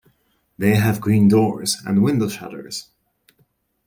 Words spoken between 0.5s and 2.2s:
They have green doors and